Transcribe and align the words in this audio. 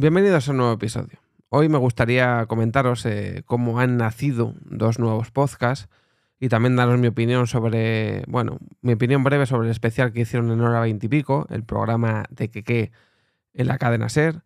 Bienvenidos 0.00 0.48
a 0.48 0.52
un 0.52 0.56
nuevo 0.56 0.72
episodio. 0.72 1.18
Hoy 1.50 1.68
me 1.68 1.76
gustaría 1.76 2.46
comentaros 2.46 3.04
eh, 3.04 3.42
cómo 3.44 3.80
han 3.80 3.98
nacido 3.98 4.54
dos 4.64 4.98
nuevos 4.98 5.30
podcasts 5.30 5.90
y 6.40 6.48
también 6.48 6.74
daros 6.74 6.98
mi 6.98 7.08
opinión 7.08 7.46
sobre, 7.46 8.24
bueno, 8.26 8.56
mi 8.80 8.94
opinión 8.94 9.24
breve 9.24 9.44
sobre 9.44 9.66
el 9.66 9.70
especial 9.70 10.14
que 10.14 10.22
hicieron 10.22 10.50
en 10.52 10.62
hora 10.62 10.80
20 10.80 11.04
y 11.04 11.08
pico, 11.10 11.46
el 11.50 11.64
programa 11.64 12.24
de 12.30 12.48
Keke 12.48 12.92
en 13.52 13.66
la 13.66 13.76
cadena 13.76 14.08
Ser, 14.08 14.40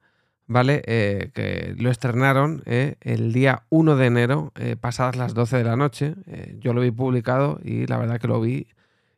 ¿vale? 0.49 0.83
Eh, 0.87 1.31
que 1.33 1.77
lo 1.79 1.89
estrenaron 1.89 2.65
eh, 2.67 2.97
el 3.01 3.33
día 3.33 3.63
1 3.69 3.95
de 3.95 4.07
enero, 4.07 4.53
pasadas 4.81 5.15
las 5.15 5.35
12 5.35 5.59
de 5.59 5.65
la 5.65 5.77
noche. 5.77 6.17
yo 6.59 6.75
lo 6.75 6.81
vi 6.81 6.91
publicado 6.91 7.61
y 7.63 7.87
la 7.87 7.99
verdad 7.99 8.19
que 8.19 8.27
lo 8.27 8.41
vi 8.41 8.67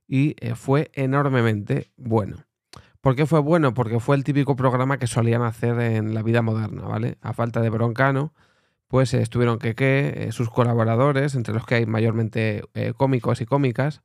y 0.06 0.36
fue 0.54 0.90
enormemente 0.92 1.92
bueno. 1.96 2.45
¿Por 3.06 3.14
qué 3.14 3.24
fue 3.24 3.38
bueno? 3.38 3.72
Porque 3.72 4.00
fue 4.00 4.16
el 4.16 4.24
típico 4.24 4.56
programa 4.56 4.98
que 4.98 5.06
solían 5.06 5.42
hacer 5.42 5.78
en 5.78 6.12
la 6.12 6.24
vida 6.24 6.42
moderna, 6.42 6.82
¿vale? 6.88 7.18
A 7.20 7.34
falta 7.34 7.60
de 7.60 7.70
Broncano, 7.70 8.34
pues 8.88 9.14
eh, 9.14 9.22
estuvieron 9.22 9.60
Keke, 9.60 10.24
eh, 10.26 10.32
sus 10.32 10.50
colaboradores, 10.50 11.36
entre 11.36 11.54
los 11.54 11.64
que 11.64 11.76
hay 11.76 11.86
mayormente 11.86 12.64
eh, 12.74 12.94
cómicos 12.96 13.40
y 13.40 13.46
cómicas, 13.46 14.02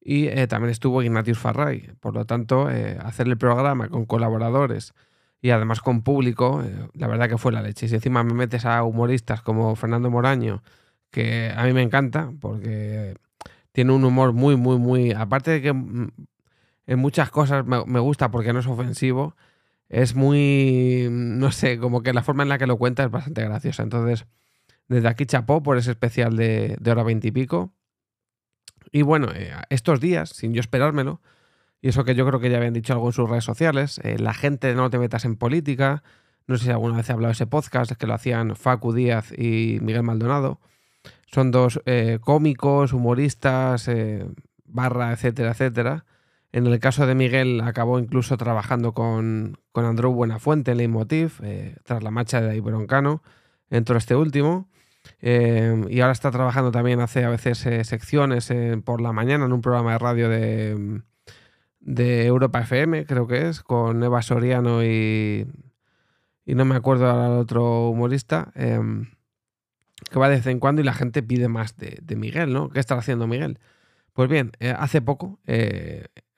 y 0.00 0.28
también 0.46 0.70
estuvo 0.70 1.02
Ignatius 1.02 1.40
Farray. 1.40 1.90
Por 1.98 2.14
lo 2.14 2.26
tanto, 2.26 2.68
hacer 3.00 3.26
el 3.26 3.36
programa 3.38 3.88
con 3.88 4.06
colaboradores 4.06 4.94
y 5.42 5.50
además 5.50 5.80
con 5.80 6.02
público, 6.02 6.62
la 6.94 7.08
verdad 7.08 7.28
que 7.28 7.38
fue 7.38 7.50
la 7.50 7.60
leche. 7.60 7.86
Y 7.86 7.88
si 7.88 7.96
encima 7.96 8.22
me 8.22 8.34
metes 8.34 8.64
a 8.64 8.84
humoristas 8.84 9.42
como 9.42 9.74
Fernando 9.74 10.10
Moraño, 10.10 10.62
que 11.10 11.52
a 11.56 11.64
mí 11.64 11.72
me 11.72 11.82
encanta, 11.82 12.30
porque 12.40 13.16
tiene 13.72 13.92
un 13.92 14.04
humor 14.04 14.32
muy, 14.32 14.54
muy, 14.54 14.78
muy... 14.78 15.10
Aparte 15.10 15.50
de 15.50 15.60
que 15.60 15.72
mm, 15.72 16.12
en 16.88 16.98
muchas 16.98 17.30
cosas 17.30 17.66
me, 17.66 18.00
gusta 18.00 18.30
porque 18.30 18.54
no 18.54 18.60
es 18.60 18.66
ofensivo. 18.66 19.36
Es 19.90 20.14
muy, 20.14 21.06
no 21.10 21.52
sé, 21.52 21.78
como 21.78 22.02
que 22.02 22.14
la 22.14 22.22
forma 22.22 22.42
en 22.42 22.48
la 22.48 22.56
que 22.56 22.66
lo 22.66 22.78
cuenta 22.78 23.04
es 23.04 23.10
bastante 23.10 23.44
graciosa. 23.44 23.82
Entonces, 23.82 24.26
desde 24.88 25.06
aquí 25.08 25.26
chapó 25.26 25.62
por 25.62 25.76
ese 25.76 25.90
especial 25.90 26.36
de, 26.36 26.76
de 26.80 26.90
hora 26.90 27.02
veintipico. 27.02 27.74
Y, 28.90 29.02
bueno, 29.02 29.28
eh, 29.34 29.52
estos 29.68 30.00
días, 30.00 30.30
sin 30.30 30.54
yo 30.54 30.60
esperármelo, 30.60 31.20
y 31.82 31.88
eso 31.88 32.04
que 32.04 32.14
yo 32.14 32.26
creo 32.26 32.40
que 32.40 32.48
ya 32.48 32.56
habían 32.56 32.72
dicho 32.72 32.94
algo 32.94 33.08
en 33.08 33.12
sus 33.12 33.28
redes 33.28 33.44
sociales, 33.44 34.00
eh, 34.02 34.18
la 34.18 34.32
gente 34.32 34.74
no 34.74 34.88
te 34.88 34.98
metas 34.98 35.26
en 35.26 35.36
política. 35.36 36.02
No 36.46 36.56
sé 36.56 36.64
si 36.64 36.70
alguna 36.70 36.96
vez 36.96 37.10
he 37.10 37.12
hablado 37.12 37.28
de 37.28 37.34
ese 37.34 37.46
podcast, 37.46 37.92
que 37.92 38.06
lo 38.06 38.14
hacían 38.14 38.56
Facu 38.56 38.94
Díaz 38.94 39.30
y 39.36 39.78
Miguel 39.82 40.04
Maldonado. 40.04 40.58
Son 41.26 41.50
dos 41.50 41.82
eh, 41.84 42.18
cómicos, 42.22 42.94
humoristas, 42.94 43.90
barra, 44.64 45.12
etcétera, 45.12 45.50
etcétera 45.50 46.06
en 46.52 46.66
el 46.66 46.78
caso 46.80 47.06
de 47.06 47.14
Miguel, 47.14 47.60
acabó 47.60 47.98
incluso 47.98 48.36
trabajando 48.36 48.92
con, 48.92 49.58
con 49.72 49.84
Andrew 49.84 50.12
Buenafuente 50.12 50.70
en 50.70 50.78
Leitmotiv, 50.78 51.40
eh, 51.42 51.76
tras 51.84 52.02
la 52.02 52.10
marcha 52.10 52.40
de 52.40 52.56
Ibroncano, 52.56 53.22
entró 53.70 53.98
este 53.98 54.14
último. 54.16 54.68
Eh, 55.20 55.86
y 55.90 56.00
ahora 56.00 56.12
está 56.12 56.30
trabajando 56.30 56.70
también, 56.70 57.00
hace 57.00 57.24
a 57.24 57.30
veces 57.30 57.64
eh, 57.66 57.84
secciones 57.84 58.52
por 58.84 59.00
la 59.00 59.12
mañana 59.12 59.44
en 59.44 59.52
un 59.52 59.60
programa 59.60 59.92
de 59.92 59.98
radio 59.98 60.28
de, 60.28 61.02
de 61.80 62.26
Europa 62.26 62.60
FM, 62.60 63.06
creo 63.06 63.26
que 63.26 63.48
es, 63.48 63.62
con 63.62 64.02
Eva 64.02 64.22
Soriano 64.22 64.82
y, 64.84 65.46
y 66.44 66.54
no 66.54 66.64
me 66.64 66.76
acuerdo 66.76 67.08
ahora 67.08 67.26
el 67.26 67.40
otro 67.40 67.88
humorista, 67.88 68.52
que 68.54 70.18
va 70.18 70.28
de 70.28 70.36
vez 70.36 70.46
en 70.46 70.60
cuando 70.60 70.80
y 70.80 70.84
la 70.84 70.94
gente 70.94 71.22
pide 71.22 71.48
más 71.48 71.76
de 71.76 72.16
Miguel, 72.16 72.52
¿no? 72.52 72.70
¿Qué 72.70 72.80
está 72.80 72.94
haciendo 72.96 73.26
Miguel? 73.26 73.58
Pues 74.12 74.28
bien, 74.28 74.52
hace 74.76 75.00
poco 75.00 75.38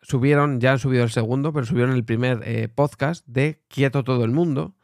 subieron, 0.03 0.61
ya 0.61 0.73
han 0.73 0.79
subido 0.79 1.05
el 1.05 1.11
segundo, 1.11 1.53
pero 1.53 1.67
subieron 1.67 1.95
el 1.95 2.05
primer 2.05 2.41
eh, 2.45 2.69
podcast 2.69 3.27
de 3.27 3.61
Quieto 3.69 4.05
todo 4.05 4.25
el 4.25 4.31
mundo. 4.31 4.75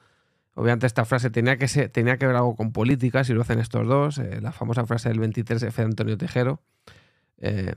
Obviamente 0.54 0.86
esta 0.86 1.04
frase 1.04 1.30
tenía 1.30 1.58
que, 1.58 1.68
ser, 1.68 1.90
tenía 1.90 2.16
que 2.16 2.26
ver 2.26 2.36
algo 2.36 2.56
con 2.56 2.72
política, 2.72 3.24
si 3.24 3.34
lo 3.34 3.42
hacen 3.42 3.58
estos 3.58 3.86
dos, 3.86 4.18
eh, 4.18 4.40
la 4.40 4.52
famosa 4.52 4.86
frase 4.86 5.08
del 5.08 5.20
23F 5.20 5.74
de 5.74 5.82
Antonio 5.82 6.16
Tejero. 6.16 6.62
Eh, 7.38 7.74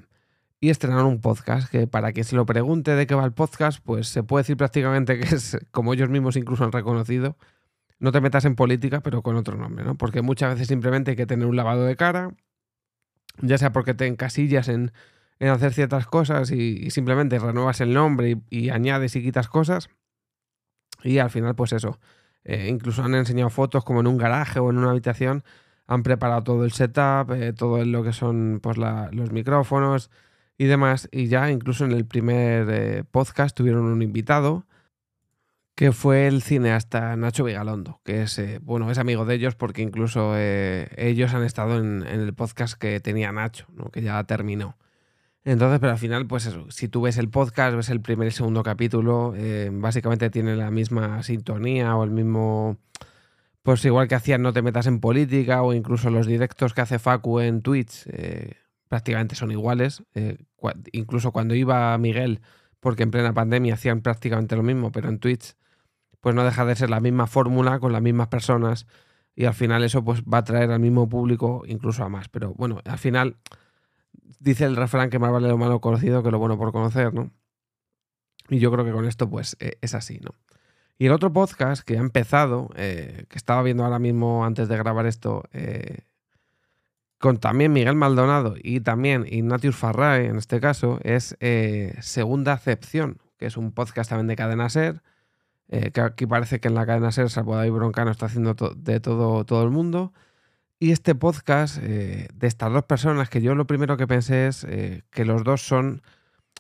y 0.61 0.69
estrenaron 0.69 1.05
un 1.05 1.21
podcast 1.21 1.69
que 1.69 1.87
para 1.87 2.11
quien 2.11 2.25
se 2.25 2.35
lo 2.35 2.45
pregunte 2.45 2.95
de 2.95 3.07
qué 3.07 3.15
va 3.15 3.25
el 3.25 3.31
podcast, 3.31 3.79
pues 3.83 4.07
se 4.07 4.23
puede 4.23 4.43
decir 4.43 4.57
prácticamente 4.57 5.19
que 5.19 5.35
es, 5.35 5.57
como 5.71 5.93
ellos 5.93 6.09
mismos 6.09 6.35
incluso 6.35 6.65
han 6.65 6.71
reconocido, 6.71 7.37
no 7.99 8.11
te 8.11 8.21
metas 8.21 8.45
en 8.45 8.55
política, 8.55 9.01
pero 9.01 9.21
con 9.21 9.35
otro 9.35 9.57
nombre, 9.57 9.83
¿no? 9.83 9.95
Porque 9.95 10.21
muchas 10.21 10.53
veces 10.53 10.67
simplemente 10.67 11.11
hay 11.11 11.17
que 11.17 11.25
tener 11.25 11.47
un 11.47 11.55
lavado 11.55 11.85
de 11.85 11.95
cara, 11.95 12.31
ya 13.41 13.57
sea 13.57 13.71
porque 13.71 13.93
te 13.93 14.07
encasillas 14.07 14.67
en 14.69 14.91
en 15.39 15.49
hacer 15.49 15.73
ciertas 15.73 16.05
cosas 16.05 16.51
y, 16.51 16.89
simplemente 16.91 17.39
renuevas 17.39 17.81
el 17.81 17.93
nombre 17.93 18.37
y, 18.49 18.69
añades 18.69 19.15
y 19.15 19.23
quitas 19.23 19.47
cosas. 19.47 19.89
Y 21.03 21.19
al 21.19 21.29
final, 21.29 21.55
pues 21.55 21.73
eso. 21.73 21.99
Eh, 22.43 22.67
incluso 22.69 23.03
han 23.03 23.15
enseñado 23.15 23.49
fotos 23.49 23.83
como 23.83 24.01
en 24.01 24.07
un 24.07 24.17
garaje 24.17 24.59
o 24.59 24.69
en 24.69 24.77
una 24.77 24.91
habitación. 24.91 25.43
Han 25.87 26.03
preparado 26.03 26.43
todo 26.43 26.65
el 26.65 26.71
setup, 26.71 27.31
eh, 27.31 27.53
todo 27.53 27.83
lo 27.85 28.03
que 28.03 28.13
son 28.13 28.59
pues, 28.61 28.77
los 28.77 29.31
micrófonos 29.31 30.11
y 30.57 30.65
demás. 30.65 31.07
Y 31.11 31.27
ya 31.27 31.49
incluso 31.51 31.85
en 31.85 31.93
el 31.93 32.05
primer 32.05 32.67
eh, 32.69 33.03
podcast 33.09 33.55
tuvieron 33.55 33.85
un 33.85 34.01
invitado 34.01 34.65
que 35.75 35.93
fue 35.93 36.27
el 36.27 36.41
cineasta 36.41 37.15
Nacho 37.15 37.45
Vigalondo, 37.45 38.01
que 38.03 38.23
es, 38.23 38.41
bueno, 38.61 38.91
es 38.91 38.97
amigo 38.97 39.23
de 39.23 39.35
ellos 39.35 39.55
porque 39.55 39.81
incluso 39.81 40.35
ellos 40.37 41.33
han 41.33 41.43
estado 41.43 41.79
en, 41.79 42.03
el 42.05 42.33
podcast 42.33 42.73
que 42.77 42.99
tenía 42.99 43.31
Nacho, 43.31 43.65
que 43.93 44.01
ya 44.01 44.21
terminó. 44.25 44.75
Entonces, 45.49 45.79
pero 45.79 45.93
al 45.93 45.97
final, 45.97 46.27
pues 46.27 46.47
si 46.69 46.89
tú 46.89 47.01
ves 47.01 47.17
el 47.17 47.27
podcast, 47.27 47.75
ves 47.75 47.89
el 47.89 48.01
primer 48.01 48.27
y 48.27 48.31
segundo 48.31 48.61
capítulo, 48.61 49.33
eh, 49.35 49.71
básicamente 49.73 50.29
tiene 50.29 50.55
la 50.55 50.69
misma 50.69 51.23
sintonía 51.23 51.95
o 51.95 52.03
el 52.03 52.11
mismo... 52.11 52.77
Pues 53.63 53.83
igual 53.83 54.07
que 54.07 54.13
hacían 54.13 54.43
No 54.43 54.53
te 54.53 54.61
metas 54.61 54.85
en 54.85 54.99
política 54.99 55.63
o 55.63 55.73
incluso 55.73 56.11
los 56.11 56.27
directos 56.27 56.75
que 56.75 56.81
hace 56.81 56.99
Facu 56.99 57.39
en 57.39 57.63
Twitch, 57.63 58.05
eh, 58.11 58.57
prácticamente 58.89 59.33
son 59.33 59.51
iguales. 59.51 60.03
Eh, 60.13 60.37
incluso 60.91 61.31
cuando 61.31 61.55
iba 61.55 61.97
Miguel, 61.97 62.41
porque 62.79 63.01
en 63.01 63.09
plena 63.09 63.33
pandemia 63.33 63.73
hacían 63.73 64.01
prácticamente 64.01 64.55
lo 64.55 64.61
mismo, 64.61 64.91
pero 64.91 65.09
en 65.09 65.17
Twitch, 65.17 65.55
pues 66.21 66.35
no 66.35 66.45
deja 66.45 66.63
de 66.63 66.75
ser 66.75 66.91
la 66.91 66.99
misma 66.99 67.25
fórmula 67.25 67.79
con 67.79 67.91
las 67.91 68.03
mismas 68.03 68.27
personas 68.27 68.85
y 69.35 69.45
al 69.45 69.55
final 69.55 69.83
eso 69.83 70.03
pues 70.03 70.21
va 70.23 70.39
a 70.39 70.43
traer 70.43 70.69
al 70.69 70.79
mismo 70.79 71.09
público, 71.09 71.63
incluso 71.65 72.03
a 72.03 72.09
más. 72.09 72.29
Pero 72.29 72.53
bueno, 72.53 72.81
al 72.85 72.99
final 72.99 73.37
dice 74.39 74.65
el 74.65 74.75
refrán 74.75 75.09
que 75.09 75.19
más 75.19 75.31
vale 75.31 75.47
lo 75.47 75.57
malo 75.57 75.81
conocido 75.81 76.23
que 76.23 76.31
lo 76.31 76.39
bueno 76.39 76.57
por 76.57 76.71
conocer, 76.71 77.13
¿no? 77.13 77.31
Y 78.49 78.59
yo 78.59 78.71
creo 78.71 78.83
que 78.85 78.91
con 78.91 79.05
esto, 79.05 79.29
pues, 79.29 79.55
e, 79.59 79.77
es 79.81 79.93
así, 79.93 80.19
¿no? 80.19 80.31
Y 80.97 81.05
el 81.05 81.13
otro 81.13 81.31
podcast 81.31 81.83
que 81.83 81.97
ha 81.97 82.01
empezado, 82.01 82.69
eh, 82.75 83.25
que 83.29 83.37
estaba 83.37 83.63
viendo 83.63 83.85
ahora 83.85 83.99
mismo 83.99 84.43
antes 84.45 84.67
de 84.67 84.77
grabar 84.77 85.05
esto, 85.05 85.43
eh, 85.53 85.99
con 87.19 87.37
también 87.37 87.71
Miguel 87.71 87.95
Maldonado 87.95 88.55
y 88.61 88.81
también 88.81 89.25
Ignatius 89.29 89.75
Farrae, 89.75 90.25
en 90.27 90.37
este 90.37 90.59
caso, 90.59 90.99
es 91.03 91.37
eh, 91.39 91.95
Segunda 92.01 92.53
Acepción, 92.53 93.19
que 93.37 93.45
es 93.45 93.55
un 93.55 93.71
podcast 93.71 94.09
también 94.09 94.27
de 94.27 94.35
Cadena 94.35 94.69
Ser, 94.69 95.01
que 95.69 96.01
aquí 96.01 96.25
parece 96.25 96.59
que 96.59 96.67
en 96.67 96.73
la 96.73 96.85
Cadena 96.87 97.11
Ser, 97.11 97.29
salvo 97.29 97.55
David 97.55 97.73
Broncano, 97.73 98.09
está 98.09 98.25
haciendo 98.25 98.55
de 98.75 98.99
todo, 98.99 99.45
todo 99.45 99.63
el 99.63 99.69
mundo. 99.69 100.13
Y 100.81 100.91
este 100.91 101.13
podcast 101.13 101.77
eh, 101.81 102.29
de 102.33 102.47
estas 102.47 102.71
dos 102.71 102.83
personas, 102.85 103.29
que 103.29 103.41
yo 103.41 103.53
lo 103.53 103.67
primero 103.67 103.97
que 103.97 104.07
pensé 104.07 104.47
es 104.47 104.63
eh, 104.63 105.03
que 105.11 105.25
los 105.25 105.43
dos 105.43 105.61
son, 105.61 106.01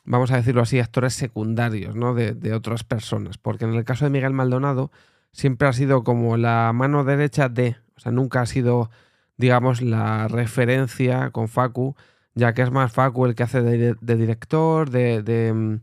vamos 0.03 0.31
a 0.31 0.35
decirlo 0.35 0.61
así, 0.61 0.77
actores 0.77 1.13
secundarios 1.13 1.95
¿no? 1.95 2.13
de, 2.13 2.53
otras 2.53 2.83
personas. 2.83 3.37
Porque 3.37 3.63
en 3.63 3.73
el 3.75 3.85
caso 3.85 4.03
de 4.03 4.11
Miguel 4.11 4.33
Maldonado 4.33 4.91
siempre 5.31 5.69
ha 5.69 5.73
sido 5.73 6.03
como 6.03 6.35
la 6.35 6.73
mano 6.73 7.05
derecha 7.05 7.47
de, 7.47 7.77
o 7.95 7.99
sea, 8.01 8.11
nunca 8.11 8.41
ha 8.41 8.45
sido, 8.45 8.89
digamos, 9.37 9.81
la 9.81 10.27
referencia 10.27 11.31
con 11.31 11.47
Facu, 11.47 11.95
ya 12.35 12.53
que 12.53 12.61
es 12.63 12.71
más 12.71 12.91
Facu 12.91 13.25
el 13.25 13.35
que 13.35 13.43
hace 13.43 13.61
de, 13.61 13.95
director, 14.01 14.89
de, 14.89 15.53
mm, 15.53 15.75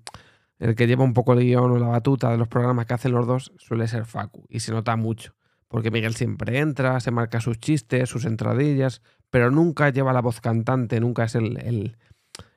el 0.58 0.74
que 0.74 0.86
lleva 0.86 1.04
un 1.04 1.14
poco 1.14 1.32
el 1.32 1.40
guion 1.40 1.70
o 1.70 1.78
la 1.78 1.88
batuta 1.88 2.30
de 2.30 2.36
los 2.36 2.48
programas 2.48 2.84
que 2.84 2.92
hacen 2.92 3.12
los 3.12 3.26
dos, 3.26 3.52
suele 3.56 3.88
ser 3.88 4.04
Facu. 4.04 4.44
Y 4.50 4.60
se 4.60 4.72
nota 4.72 4.94
mucho 4.96 5.34
porque 5.68 5.90
Miguel 5.90 6.14
siempre 6.14 6.58
entra, 6.58 7.00
se 7.00 7.10
marca 7.10 7.40
sus 7.40 7.58
chistes, 7.58 8.08
sus 8.08 8.24
entradillas, 8.24 9.02
pero 9.30 9.50
nunca 9.50 9.90
lleva 9.90 10.12
la 10.12 10.20
voz 10.20 10.40
cantante, 10.40 11.00
nunca 11.00 11.24
es 11.24 11.34
el, 11.34 11.96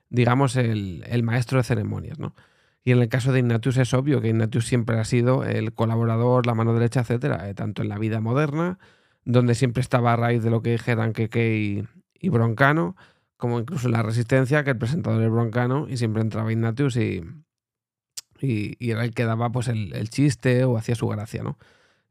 digamos, 0.09 0.55
el, 0.55 1.23
maestro 1.23 1.57
de 1.57 1.63
ceremonias, 1.63 2.19
¿no? 2.19 2.35
Y 2.83 2.91
en 2.91 2.99
el 2.99 3.09
caso 3.09 3.31
de 3.33 3.39
Ignatius 3.39 3.77
es 3.77 3.93
obvio 3.93 4.21
que 4.21 4.29
Ignatius 4.29 4.65
siempre 4.65 4.97
ha 4.99 5.03
sido 5.03 5.43
el 5.43 5.73
colaborador, 5.73 6.45
la 6.45 6.55
mano 6.55 6.73
derecha, 6.73 7.01
etcétera, 7.01 7.49
eh, 7.49 7.53
tanto 7.53 7.81
en 7.81 7.89
la 7.89 7.97
vida 7.97 8.21
moderna, 8.21 8.79
donde 9.25 9.53
siempre 9.55 9.81
estaba 9.81 10.13
a 10.13 10.15
raíz 10.15 10.43
de 10.43 10.49
lo 10.49 10.61
que 10.61 10.71
dijeran 10.71 11.13
Keke 11.13 11.85
y, 12.19 12.29
Broncano, 12.29 12.95
como 13.37 13.59
incluso 13.59 13.87
en 13.87 13.93
la 13.93 14.03
resistencia, 14.03 14.63
que 14.63 14.71
el 14.71 14.77
presentador 14.77 15.21
es 15.23 15.29
Broncano, 15.29 15.87
y 15.89 15.97
siempre 15.97 16.21
entraba 16.21 16.51
Ignatius 16.51 16.95
y, 16.95 17.23
y, 18.39 18.91
era 18.91 19.03
el 19.03 19.13
que 19.13 19.25
daba 19.25 19.51
pues 19.51 19.67
el, 19.67 19.93
el 19.93 20.09
chiste 20.09 20.63
o 20.63 20.77
hacía 20.77 20.95
su 20.95 21.07
gracia, 21.07 21.43
¿no? 21.43 21.57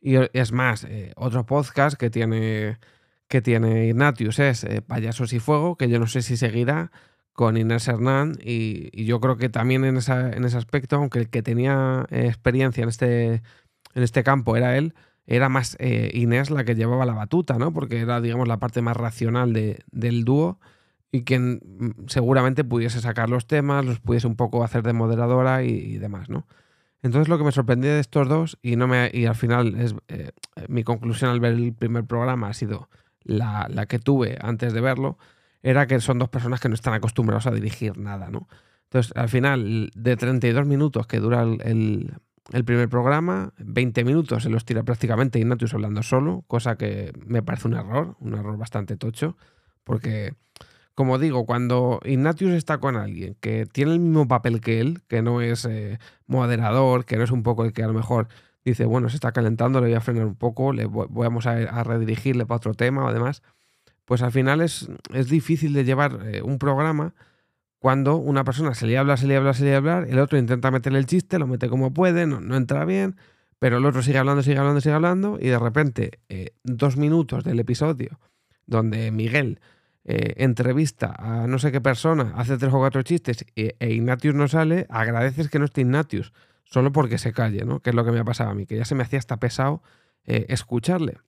Y 0.01 0.17
es 0.33 0.53
más, 0.53 0.85
eh, 0.85 1.13
otro 1.17 1.45
podcast 1.45 1.99
que 1.99 2.11
tiene, 2.11 2.79
que 3.29 3.43
tiene 3.43 3.87
Ignatius 3.87 4.39
es 4.39 4.65
eh, 4.65 4.83
Payasos 4.83 5.33
y 5.33 5.41
Fuego, 5.41 5.77
que 5.77 5.89
yo 5.89 5.99
no 5.99 6.07
sé 6.07 6.23
si 6.23 6.37
seguirá 6.37 6.93
con 7.33 7.57
Inés 7.57 7.89
Hernán 7.89 8.37
y, 8.43 9.05
yo 9.05 9.21
creo 9.21 9.37
que 9.37 9.49
también 9.49 9.85
en, 9.85 9.97
esa, 9.97 10.31
en 10.33 10.45
ese 10.45 10.57
aspecto, 10.57 10.97
aunque 10.97 11.21
el 11.21 11.31
que 11.31 11.43
tenía 11.43 12.07
experiencia 12.11 12.83
en 12.83 12.89
este, 12.89 13.43
en 13.95 14.03
este 14.03 14.23
campo 14.25 14.57
era 14.57 14.77
él, 14.77 14.95
era 15.29 15.51
más 15.51 15.77
eh, 15.79 16.11
Inés 16.15 16.51
la 16.51 16.65
que 16.65 16.75
llevaba 16.75 17.05
la 17.05 17.13
batuta, 17.13 17.59
¿no? 17.59 17.73
Porque 17.73 18.01
era, 18.01 18.21
digamos, 18.23 18.49
la 18.49 18.59
parte 18.59 18.81
más 18.81 18.97
racional 18.97 19.53
de, 19.53 19.85
del 19.93 20.25
dúo 20.25 20.59
y 21.13 21.25
quien 21.25 21.61
mm, 21.63 22.07
seguramente 22.09 22.65
pudiese 22.65 23.01
sacar 23.03 23.29
los 23.29 23.47
temas, 23.47 23.85
los 23.85 24.01
pudiese 24.01 24.27
un 24.27 24.37
poco 24.37 24.65
hacer 24.65 24.83
de 24.83 24.95
moderadora 24.95 25.63
y, 25.65 25.99
demás, 25.99 26.31
¿no? 26.31 26.47
Entonces 27.03 27.29
lo 27.29 27.39
que 27.39 27.45
me 27.45 27.53
sorprendió 27.53 27.93
de 27.93 28.01
estos 28.01 28.29
dos, 28.29 28.59
y, 28.63 28.77
no 28.77 28.89
me, 28.89 29.11
y 29.13 29.27
al 29.27 29.37
final 29.37 29.77
es 29.77 29.95
eh, 30.09 30.33
mi 30.69 30.83
conclusión 30.83 31.31
al 31.31 31.41
ver 31.41 31.53
el 31.53 31.73
primer 31.73 32.05
programa 32.05 32.49
ha 32.49 32.55
sido 32.55 32.89
la, 33.23 33.69
la, 33.71 33.87
que 33.87 33.99
tuve 33.99 34.37
antes 34.41 34.73
de 34.73 34.81
verlo, 34.81 35.19
era 35.63 35.87
que 35.87 36.01
son 36.01 36.19
dos 36.19 36.29
personas 36.29 36.61
que 36.61 36.69
no 36.69 36.75
están 36.75 36.95
acostumbrados 36.95 37.47
a 37.47 37.51
dirigir 37.51 37.99
nada, 37.99 38.31
¿no? 38.31 38.49
Entonces, 38.85 39.13
al 39.17 39.29
final, 39.29 39.91
de 39.95 40.17
32 40.17 40.67
minutos 40.67 41.07
que 41.07 41.21
dura 41.21 41.43
el, 41.43 42.13
el 42.53 42.65
primer 42.65 42.89
programa, 42.89 43.53
20 43.59 44.05
minutos 44.05 44.43
se 44.43 44.49
los 44.49 44.65
tira 44.65 44.83
prácticamente 44.83 45.39
Ignatius 45.39 45.75
hablando 45.75 46.03
solo, 46.03 46.45
cosa 46.47 46.77
que 46.77 47.13
me 47.27 47.43
parece 47.43 47.69
un 47.69 47.75
error, 47.75 48.17
un 48.21 48.35
error 48.35 48.57
bastante 48.57 48.97
tocho, 48.97 49.37
porque, 49.85 50.35
como 50.99 51.21
digo, 51.21 51.47
cuando 51.47 52.01
Ignatius 52.05 52.55
está 52.55 52.79
con 52.79 52.97
alguien 52.97 53.37
que 53.39 53.67
tiene 53.67 53.93
el 53.93 54.01
mismo 54.01 54.27
papel 54.27 54.61
que 54.61 54.81
él, 54.81 55.01
que 55.07 55.23
no 55.23 55.41
es 55.41 55.65
eh, 55.65 56.01
moderador, 56.27 57.05
que 57.05 57.17
no 57.17 57.23
es 57.23 57.31
un 57.31 57.45
poco 57.45 57.65
el 57.65 57.73
que 57.73 57.85
a 57.85 57.87
lo 57.87 57.93
mejor 57.93 58.27
dice, 58.65 58.85
bueno, 58.85 59.09
se 59.09 59.15
está 59.15 59.31
calentando, 59.31 59.81
le 59.81 59.87
voy 59.87 59.95
a 59.95 60.01
frenar 60.01 60.27
un 60.27 60.35
poco, 60.35 60.73
le 60.73 60.87
vamos 60.87 61.47
a, 61.47 61.53
a 61.53 61.85
redirigirle 61.85 62.47
para 62.47 62.57
otro 62.57 62.75
tema 62.75 63.05
o 63.05 63.13
demás, 63.13 63.45
pues 64.07 64.23
al 64.23 64.33
final 64.33 64.61
es, 64.61 64.89
es 65.15 65.29
difícil 65.29 65.73
de 65.73 65.85
llevar 65.85 66.19
eh, 66.35 66.43
un 66.43 66.59
programa 66.59 67.15
cuando 67.79 68.17
una 68.17 68.43
persona 68.43 68.75
se 68.75 68.89
le 68.89 68.99
habla, 68.99 69.17
se 69.17 69.29
le 69.29 69.37
habla, 69.37 69.55
se 69.55 69.67
le 69.67 69.77
habla, 69.77 70.01
el 70.01 70.19
otro 70.19 70.37
intenta 70.37 70.73
meterle 70.73 70.99
el 70.99 71.07
chiste, 71.07 71.39
lo 71.39 71.47
mete 71.47 71.69
como 71.69 71.95
puede, 71.95 72.27
no, 72.27 72.57
entra 72.57 72.85
bien, 72.85 73.15
pero 73.61 73.77
el 73.77 73.87
otro 73.87 74.03
sigue 74.03 74.19
hablando, 74.19 74.43
sigue 74.43 74.59
hablando, 74.59 74.81
sigue 74.81 74.97
hablando, 74.97 75.39
y 75.41 75.47
de 75.47 75.61
repente, 75.61 76.19
eh, 76.29 76.57
dos 76.65 76.97
minutos 76.97 77.45
del 77.45 77.61
episodio 77.61 78.19
donde 78.67 79.13
Miguel 79.13 79.61
eh, 80.11 80.43
entrevista 80.43 81.15
a 81.19 81.47
no 81.47 81.59
sé 81.59 81.71
qué 81.71 81.83
persona, 81.83 82.33
hace 82.35 82.57
tres 82.57 82.73
o 82.73 82.79
cuatro 82.79 83.03
chistes 83.03 83.45
e, 83.57 83.77
Ignatius 83.79 84.35
no 84.35 84.49
sale, 84.49 84.87
agradeces 84.89 85.51
que 85.51 85.59
no 85.59 85.67
esté 85.67 85.83
Ignatius, 85.83 86.33
solo 86.65 86.93
porque 86.93 87.19
se 87.19 87.35
calle, 87.35 87.67
¿no? 87.67 87.81
Que 87.81 87.91
es 87.91 87.95
lo 87.95 88.07
que 88.07 88.13
me 88.13 88.19
ha 88.19 88.25
pasado 88.25 88.49
a 88.49 88.55
mí, 88.55 88.65
que 88.65 88.75
ya 88.75 88.87
se 88.87 88.95
me 88.95 89.03
hacía 89.03 89.19
hasta 89.19 89.37
pesado 89.37 89.83
eh, 90.25 90.47
escucarle. 90.49 91.19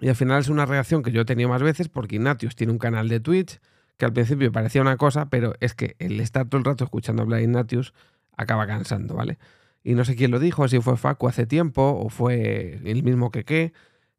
Y 0.00 0.08
al 0.08 0.16
final 0.16 0.40
es 0.40 0.48
una 0.48 0.64
reacción 0.64 1.02
que 1.02 1.12
yo 1.12 1.20
he 1.20 1.24
tenido 1.26 1.50
más 1.50 1.62
veces 1.62 1.90
porque 1.90 2.16
Ignatius 2.16 2.56
tiene 2.56 2.72
un 2.72 2.78
canal 2.78 3.10
de 3.10 3.20
Twitch, 3.20 3.60
que 3.98 4.06
al 4.06 4.14
principio 4.14 4.50
parecía 4.52 4.80
una 4.80 4.96
cosa, 4.96 5.28
pero 5.28 5.52
es 5.60 5.74
que 5.74 5.94
el 5.98 6.18
estar 6.20 6.48
todo 6.48 6.60
el 6.60 6.64
rato 6.64 6.84
escuchando 6.84 7.20
hablar 7.20 7.40
a 7.40 7.42
Ignatius 7.42 7.92
acaba 8.38 8.66
cansando, 8.66 9.16
¿vale? 9.16 9.38
Y 9.84 9.92
no 9.96 10.06
sé 10.06 10.16
quién 10.16 10.30
lo 10.30 10.38
dijo, 10.38 10.66
si 10.66 10.80
fue 10.80 10.96
Facu 10.96 11.28
hace 11.28 11.44
tiempo 11.44 12.00
o 12.02 12.08
fue 12.08 12.80
el 12.86 13.02
mismo 13.02 13.30
que 13.30 13.44
qué, 13.44 13.74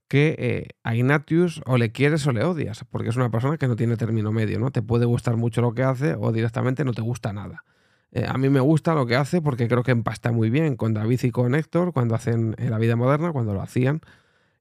que 0.07 0.35
eh, 0.37 0.67
a 0.83 0.95
Ignatius 0.95 1.61
o 1.65 1.77
le 1.77 1.91
quieres 1.91 2.25
o 2.27 2.31
le 2.31 2.43
odias, 2.43 2.85
porque 2.89 3.09
es 3.09 3.15
una 3.15 3.29
persona 3.31 3.57
que 3.57 3.67
no 3.67 3.75
tiene 3.75 3.97
término 3.97 4.31
medio, 4.31 4.59
¿no? 4.59 4.71
Te 4.71 4.81
puede 4.81 5.05
gustar 5.05 5.37
mucho 5.37 5.61
lo 5.61 5.73
que 5.73 5.83
hace 5.83 6.15
o 6.15 6.31
directamente 6.31 6.85
no 6.85 6.93
te 6.93 7.01
gusta 7.01 7.33
nada. 7.33 7.63
Eh, 8.11 8.25
a 8.27 8.37
mí 8.37 8.49
me 8.49 8.59
gusta 8.59 8.93
lo 8.93 9.07
que 9.07 9.15
hace 9.15 9.41
porque 9.41 9.67
creo 9.67 9.83
que 9.83 9.91
empasta 9.91 10.31
muy 10.31 10.49
bien 10.49 10.75
con 10.75 10.93
David 10.93 11.19
y 11.23 11.31
con 11.31 11.55
Héctor 11.55 11.93
cuando 11.93 12.13
hacen 12.15 12.55
la 12.59 12.77
vida 12.77 12.95
moderna, 12.95 13.31
cuando 13.31 13.53
lo 13.53 13.61
hacían. 13.61 14.01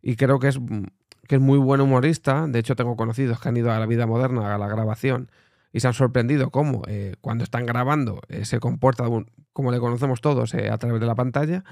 Y 0.00 0.16
creo 0.16 0.38
que 0.38 0.48
es 0.48 0.58
que 1.28 1.36
es 1.36 1.40
muy 1.40 1.58
buen 1.58 1.80
humorista. 1.80 2.46
De 2.46 2.58
hecho, 2.58 2.76
tengo 2.76 2.96
conocidos 2.96 3.40
que 3.40 3.48
han 3.48 3.56
ido 3.56 3.70
a 3.72 3.78
la 3.78 3.86
vida 3.86 4.06
moderna, 4.06 4.54
a 4.54 4.58
la 4.58 4.68
grabación, 4.68 5.30
y 5.72 5.80
se 5.80 5.88
han 5.88 5.94
sorprendido 5.94 6.50
cómo 6.50 6.82
eh, 6.86 7.14
cuando 7.20 7.44
están 7.44 7.66
grabando 7.66 8.20
eh, 8.28 8.44
se 8.44 8.60
comporta 8.60 9.04
como 9.52 9.70
le 9.70 9.80
conocemos 9.80 10.20
todos 10.20 10.54
eh, 10.54 10.70
a 10.70 10.78
través 10.78 11.00
de 11.00 11.06
la 11.06 11.14
pantalla, 11.14 11.64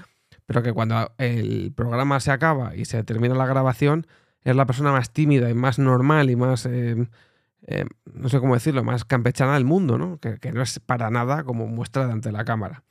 pero 0.51 0.63
que 0.63 0.73
cuando 0.73 1.13
el 1.17 1.71
programa 1.73 2.19
se 2.19 2.31
acaba 2.31 2.75
y 2.75 2.83
se 2.83 3.01
termina 3.03 3.35
la 3.35 3.45
grabación, 3.45 4.05
es 4.43 4.55
la 4.55 4.65
persona 4.65 4.91
más 4.91 5.11
tímida 5.11 5.49
y 5.49 5.53
más 5.53 5.79
normal 5.79 6.29
y 6.29 6.35
más, 6.35 6.67
no 6.67 8.29
sé 8.29 8.39
cómo 8.39 8.55
decirlo, 8.55 8.83
más 8.83 9.05
campechana 9.05 9.53
del 9.53 9.63
mundo, 9.63 9.97
¿no? 9.97 10.19
Que, 10.19 10.39
que 10.39 10.51
no 10.51 10.61
es 10.61 10.79
para 10.79 11.09
nada 11.09 11.43
como 11.43 11.67
muestra 11.67 12.11
ante 12.11 12.31
la 12.31 12.43
cámara. 12.43 12.83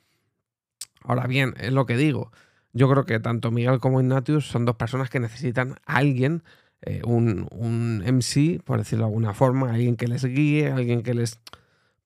Ahora 1.03 1.27
bien, 1.27 1.55
es 1.59 1.73
lo 1.73 1.85
que 1.85 1.97
digo 1.97 2.31
yo 2.73 2.89
creo 2.89 3.05
que 3.05 3.19
tanto 3.21 3.51
Miguel 3.51 3.81
como 3.81 4.01
Ignatius 4.01 4.47
son 4.47 4.65
dos 4.65 4.77
personas 4.77 5.11
que 5.11 5.21
necesitan 5.21 5.77
a 5.87 5.97
alguien, 5.97 6.43
eh, 6.83 7.03
un, 7.05 7.49
un, 7.51 8.03
MC, 8.07 8.62
por 8.62 8.79
decirlo 8.79 9.05
de 9.05 9.11
alguna 9.11 9.35
forma, 9.35 9.71
alguien 9.73 9.97
que 9.97 10.09
les 10.09 10.25
guíe, 10.25 10.71
alguien 10.71 11.03
que 11.03 11.15
les... 11.15 11.41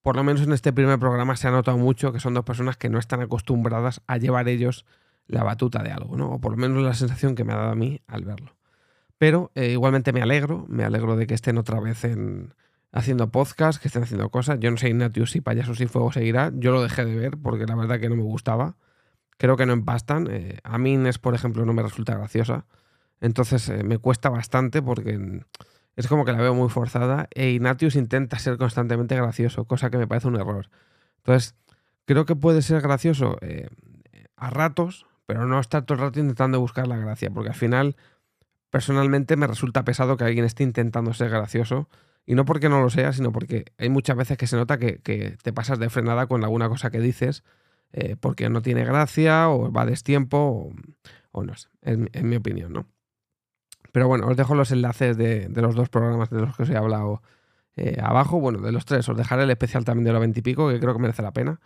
Por 0.02 0.16
lo 0.16 0.24
menos 0.24 0.42
en 0.42 0.52
este 0.52 0.72
primer 0.72 0.98
programa 0.98 1.36
se 1.36 1.48
ha 1.48 1.50
notado 1.50 1.78
mucho 1.78 2.12
que 2.12 2.20
son 2.20 2.34
dos 2.34 2.44
personas 2.44 2.76
que 2.76 2.90
no 2.90 2.98
están 2.98 3.20
acostumbradas 3.20 4.02
a 4.06 4.18
llevar 4.18 4.48
ellos 4.48 4.84
la 5.26 5.42
batuta 5.42 5.82
de 5.82 5.90
algo, 5.90 6.16
¿no? 6.16 6.30
O 6.32 6.40
por 6.40 6.52
lo 6.52 6.58
menos 6.58 6.82
la 6.82 6.94
sensación 6.94 7.34
que 7.34 7.44
me 7.44 7.52
ha 7.52 7.56
dado 7.56 7.70
a 7.70 7.74
mí 7.74 8.00
al 8.06 8.24
verlo. 8.24 8.56
Pero 9.18 9.50
eh, 9.54 9.70
igualmente 9.70 10.12
me 10.12 10.22
alegro, 10.22 10.66
me 10.68 10.84
alegro 10.84 11.16
de 11.16 11.26
que 11.26 11.34
estén 11.34 11.58
otra 11.58 11.80
vez 11.80 12.04
en, 12.04 12.54
haciendo 12.92 13.30
podcast, 13.30 13.80
que 13.80 13.88
estén 13.88 14.02
haciendo 14.02 14.28
cosas. 14.30 14.58
Yo 14.60 14.70
no 14.70 14.76
sé 14.76 14.88
Ignatius 14.88 15.30
si 15.32 15.40
Payasos 15.40 15.80
y 15.80 15.86
Fuego 15.86 16.12
seguirá. 16.12 16.52
Yo 16.54 16.72
lo 16.72 16.82
dejé 16.82 17.04
de 17.04 17.16
ver 17.16 17.38
porque 17.38 17.66
la 17.66 17.74
verdad 17.74 18.00
que 18.00 18.08
no 18.08 18.16
me 18.16 18.22
gustaba 18.22 18.76
creo 19.36 19.56
que 19.56 19.66
no 19.66 19.72
empastan. 19.72 20.28
Eh, 20.30 20.58
a 20.64 20.78
mí 20.78 20.94
Inés, 20.94 21.18
por 21.18 21.34
ejemplo, 21.34 21.64
no 21.64 21.72
me 21.72 21.82
resulta 21.82 22.16
graciosa. 22.16 22.66
Entonces 23.20 23.68
eh, 23.68 23.82
me 23.84 23.98
cuesta 23.98 24.28
bastante 24.28 24.82
porque 24.82 25.42
es 25.96 26.08
como 26.08 26.24
que 26.24 26.32
la 26.32 26.38
veo 26.38 26.54
muy 26.54 26.68
forzada. 26.68 27.28
E 27.34 27.50
Ignatius 27.50 27.96
intenta 27.96 28.38
ser 28.38 28.58
constantemente 28.58 29.16
gracioso, 29.16 29.64
cosa 29.64 29.90
que 29.90 29.98
me 29.98 30.06
parece 30.06 30.28
un 30.28 30.36
error. 30.36 30.70
Entonces, 31.18 31.54
creo 32.04 32.26
que 32.26 32.36
puede 32.36 32.62
ser 32.62 32.82
gracioso 32.82 33.38
a 34.36 34.50
ratos, 34.50 35.06
pero 35.26 35.46
no 35.46 35.60
estar 35.60 35.84
todo 35.84 35.96
el 35.96 36.04
rato 36.04 36.20
intentando 36.20 36.60
buscar 36.60 36.86
la 36.86 36.96
gracia, 36.96 37.30
porque 37.30 37.50
al 37.50 37.54
final, 37.54 37.96
personalmente, 38.70 39.36
me 39.36 39.46
resulta 39.46 39.84
pesado 39.84 40.16
que 40.16 40.24
alguien 40.24 40.44
esté 40.44 40.62
intentando 40.62 41.12
ser 41.14 41.30
gracioso. 41.30 41.88
Y 42.26 42.34
no 42.34 42.44
porque 42.44 42.68
no 42.68 42.80
lo 42.80 42.88
sea, 42.90 43.12
sino 43.12 43.32
porque 43.32 43.66
hay 43.78 43.90
muchas 43.90 44.16
veces 44.16 44.38
que 44.38 44.46
se 44.46 44.56
nota 44.56 44.78
que, 44.78 45.36
te 45.42 45.52
pasas 45.52 45.78
de 45.78 45.90
frenada 45.90 46.26
con 46.26 46.42
alguna 46.42 46.68
cosa 46.68 46.90
que 46.90 46.98
dices 46.98 47.44
eh, 47.92 48.16
porque 48.18 48.48
no 48.48 48.62
tiene 48.62 48.84
gracia 48.84 49.50
o 49.50 49.70
va 49.70 49.82
a 49.82 49.86
destiempo 49.86 50.72
o, 51.32 51.44
no 51.44 51.54
sé, 51.54 51.68
en, 51.82 52.08
mi 52.28 52.36
opinión, 52.36 52.72
¿no? 52.72 52.86
Pero 53.92 54.08
bueno, 54.08 54.26
os 54.26 54.36
dejo 54.36 54.54
los 54.54 54.72
enlaces 54.72 55.16
de, 55.16 55.48
los 55.54 55.74
dos 55.74 55.88
programas 55.88 56.30
de 56.30 56.40
los 56.40 56.56
que 56.56 56.64
os 56.64 56.70
he 56.70 56.76
hablado 56.76 57.22
eh, 57.76 57.98
abajo. 58.02 58.40
Bueno, 58.40 58.60
de 58.60 58.72
los 58.72 58.86
tres, 58.86 59.08
os 59.08 59.16
dejaré 59.16 59.44
el 59.44 59.50
especial 59.50 59.84
también 59.84 60.04
de 60.06 60.12
la 60.12 60.18
20 60.18 60.40
y 60.40 60.42
pico, 60.42 60.68
que 60.70 60.80
creo 60.80 60.94
que 60.94 61.00
merece 61.00 61.22
la 61.22 61.32
pena. 61.32 61.60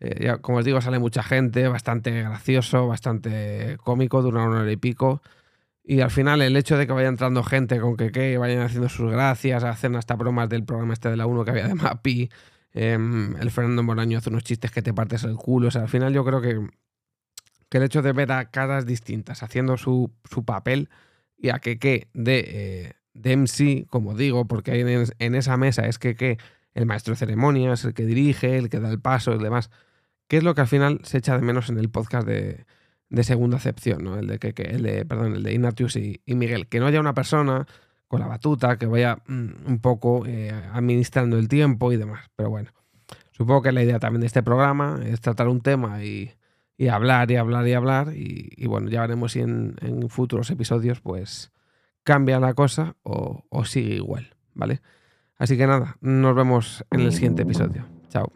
Eh, 0.00 0.24
ya, 0.24 0.38
como 0.38 0.58
os 0.58 0.64
digo, 0.64 0.80
sale 0.80 0.98
mucha 0.98 1.22
gente, 1.22 1.68
bastante 1.68 2.10
gracioso, 2.22 2.86
bastante 2.88 3.76
cómico, 3.84 4.22
dura 4.22 4.44
una 4.44 4.60
hora 4.60 4.72
y 4.72 4.76
pico. 4.76 5.22
Y 5.84 6.00
al 6.00 6.10
final 6.10 6.42
el 6.42 6.56
hecho 6.56 6.76
de 6.76 6.86
que 6.86 6.92
vaya 6.92 7.08
entrando 7.08 7.42
gente 7.42 7.80
con 7.80 7.96
que, 7.96 8.12
que 8.12 8.38
vayan 8.38 8.62
haciendo 8.62 8.88
sus 8.88 9.10
gracias, 9.10 9.64
hacen 9.64 9.96
hasta 9.96 10.14
bromas 10.14 10.48
del 10.48 10.64
programa 10.64 10.92
este 10.94 11.10
de 11.10 11.16
la 11.16 11.26
1 11.26 11.44
que 11.44 11.50
había 11.50 11.68
de 11.68 11.74
Mapi, 11.74 12.30
Em, 12.72 13.36
el 13.36 13.50
Fernando 13.50 13.82
Moraño 13.82 14.18
hace 14.18 14.30
unos 14.30 14.44
chistes 14.44 14.70
que 14.70 14.82
te 14.82 14.94
partes 14.94 15.24
el 15.24 15.36
culo. 15.36 15.68
O 15.68 15.70
sea, 15.70 15.82
al 15.82 15.88
final 15.88 16.12
yo 16.12 16.24
creo 16.24 16.40
que, 16.40 16.68
que 17.68 17.78
el 17.78 17.84
hecho 17.84 18.02
de 18.02 18.12
ver 18.12 18.32
a 18.32 18.50
caras 18.50 18.86
distintas 18.86 19.42
haciendo 19.42 19.76
su, 19.76 20.12
papel 20.44 20.88
y 21.36 21.50
a 21.50 21.58
que 21.58 21.78
que 21.78 22.08
de, 22.14 22.44
eh, 22.46 22.92
de 23.14 23.32
MC, 23.36 23.86
como 23.88 24.14
digo, 24.14 24.46
porque 24.46 24.72
hay 24.72 24.80
en, 25.18 25.34
esa 25.34 25.56
mesa 25.56 25.86
es 25.86 25.98
que 25.98 26.14
que 26.14 26.38
el 26.74 26.86
maestro 26.86 27.12
de 27.12 27.18
ceremonias, 27.18 27.84
el 27.84 27.94
que 27.94 28.06
dirige, 28.06 28.56
el 28.58 28.70
que 28.70 28.80
da 28.80 28.90
el 28.90 29.00
paso 29.00 29.34
y 29.34 29.38
demás, 29.38 29.70
que 30.30 30.36
es 30.36 30.44
lo 30.44 30.54
que 30.54 30.60
al 30.60 30.68
final 30.68 31.00
se 31.02 31.18
echa 31.18 31.36
de 31.36 31.42
menos 31.42 31.70
en 31.70 31.78
el 31.78 31.90
podcast 31.90 32.24
de, 32.24 32.64
segunda 33.24 33.56
acepción, 33.56 34.04
¿no? 34.04 34.16
El 34.16 34.28
de 34.28 34.38
que, 34.38 34.62
el 34.62 34.84
de, 34.84 35.04
perdón, 35.04 35.34
el 35.34 35.42
de 35.42 35.52
Ignatius 35.52 35.96
y, 35.96 36.22
y 36.24 36.36
Miguel. 36.36 36.68
Que 36.68 36.78
no 36.78 36.86
haya 36.86 37.00
una 37.00 37.14
persona 37.14 37.66
con 38.06 38.20
la 38.20 38.28
batuta, 38.28 38.78
que 38.78 38.86
vaya 38.86 39.18
mm, 39.26 39.66
un 39.66 39.80
poco 39.80 40.24
eh, 40.26 40.52
administrando 40.72 41.36
el 41.36 41.48
tiempo 41.48 41.90
y 41.90 41.96
demás. 41.96 42.30
Pero 42.36 42.48
bueno, 42.48 42.70
supongo 43.32 43.62
que 43.62 43.72
la 43.72 43.82
idea 43.82 43.98
también 43.98 44.20
de 44.20 44.28
este 44.28 44.44
programa 44.44 45.00
es 45.04 45.20
tratar 45.20 45.48
un 45.48 45.62
tema 45.62 46.04
y, 46.04 46.30
hablar 46.88 47.28
y 47.32 47.34
hablar 47.34 47.66
y 47.66 47.72
hablar. 47.72 48.12
Y, 48.14 48.64
bueno, 48.68 48.88
ya 48.88 49.00
veremos 49.00 49.32
si 49.32 49.40
en, 49.40 49.74
futuros 50.10 50.48
episodios 50.50 51.00
pues 51.00 51.50
cambia 52.04 52.38
la 52.38 52.54
cosa 52.54 52.94
o, 53.02 53.42
o 53.48 53.64
sigue 53.64 53.96
igual, 53.96 54.36
¿vale? 54.54 54.80
Así 55.38 55.56
que 55.56 55.66
nada, 55.66 55.96
nos 56.00 56.36
vemos 56.36 56.84
en 56.92 57.00
el 57.00 57.12
siguiente 57.12 57.42
episodio. 57.42 57.84
Chao. 58.10 58.32